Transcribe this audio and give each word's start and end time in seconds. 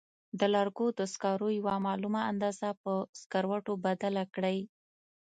د 0.39 0.41
لرګو 0.55 0.87
د 0.99 1.01
سکرو 1.13 1.47
یوه 1.59 1.75
معلومه 1.87 2.21
اندازه 2.31 2.69
په 2.81 2.91
سکروټو 3.21 3.73
بدله 3.85 4.23
کړئ. 4.35 4.57